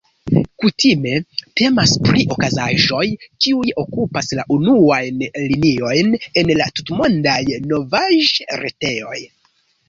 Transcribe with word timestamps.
Kutime 0.61 1.11
temas 1.59 1.91
pri 2.07 2.23
okazaĵoj, 2.35 3.01
kiuj 3.45 3.73
okupas 3.83 4.31
la 4.39 4.47
unuajn 4.55 5.21
liniojn 5.53 6.11
en 6.43 6.51
la 6.63 6.69
tutmondaj 6.81 7.39
novaĵretejoj. 7.75 9.23